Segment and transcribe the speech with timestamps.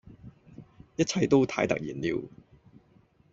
[0.95, 2.27] 一切都太突然了